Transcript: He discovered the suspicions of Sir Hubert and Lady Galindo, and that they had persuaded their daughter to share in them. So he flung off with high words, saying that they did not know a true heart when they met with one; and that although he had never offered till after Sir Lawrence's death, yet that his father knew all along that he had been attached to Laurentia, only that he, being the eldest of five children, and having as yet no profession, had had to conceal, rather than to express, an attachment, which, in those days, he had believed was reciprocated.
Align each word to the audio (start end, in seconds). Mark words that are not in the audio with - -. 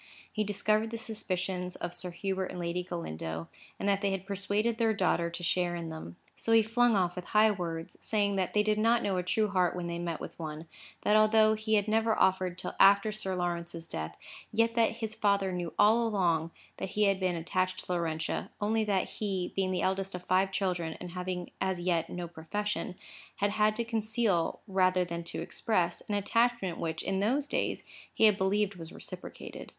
He 0.33 0.43
discovered 0.43 0.89
the 0.89 0.97
suspicions 0.97 1.75
of 1.75 1.93
Sir 1.93 2.09
Hubert 2.09 2.45
and 2.47 2.59
Lady 2.59 2.81
Galindo, 2.81 3.49
and 3.79 3.87
that 3.87 4.01
they 4.01 4.09
had 4.09 4.25
persuaded 4.25 4.79
their 4.79 4.95
daughter 4.95 5.29
to 5.29 5.43
share 5.43 5.75
in 5.75 5.89
them. 5.89 6.15
So 6.35 6.53
he 6.53 6.63
flung 6.63 6.95
off 6.95 7.15
with 7.15 7.25
high 7.25 7.51
words, 7.51 7.97
saying 7.99 8.35
that 8.35 8.55
they 8.55 8.63
did 8.63 8.79
not 8.79 9.03
know 9.03 9.17
a 9.17 9.21
true 9.21 9.49
heart 9.49 9.75
when 9.75 9.85
they 9.85 9.99
met 9.99 10.19
with 10.19 10.39
one; 10.39 10.61
and 10.61 10.65
that 11.03 11.15
although 11.15 11.53
he 11.53 11.75
had 11.75 11.87
never 11.87 12.19
offered 12.19 12.57
till 12.57 12.73
after 12.79 13.11
Sir 13.11 13.35
Lawrence's 13.35 13.87
death, 13.87 14.17
yet 14.51 14.73
that 14.73 14.93
his 14.97 15.13
father 15.13 15.51
knew 15.51 15.71
all 15.77 16.07
along 16.07 16.49
that 16.77 16.89
he 16.97 17.03
had 17.03 17.19
been 17.19 17.35
attached 17.35 17.81
to 17.85 17.91
Laurentia, 17.93 18.49
only 18.59 18.83
that 18.83 19.07
he, 19.07 19.53
being 19.55 19.69
the 19.69 19.83
eldest 19.83 20.15
of 20.15 20.23
five 20.23 20.51
children, 20.51 20.93
and 20.99 21.11
having 21.11 21.51
as 21.61 21.79
yet 21.79 22.09
no 22.09 22.27
profession, 22.27 22.95
had 23.35 23.51
had 23.51 23.75
to 23.75 23.85
conceal, 23.85 24.61
rather 24.67 25.05
than 25.05 25.23
to 25.23 25.43
express, 25.43 26.01
an 26.09 26.15
attachment, 26.15 26.79
which, 26.79 27.03
in 27.03 27.19
those 27.19 27.47
days, 27.47 27.83
he 28.11 28.23
had 28.23 28.35
believed 28.35 28.73
was 28.73 28.91
reciprocated. 28.91 29.69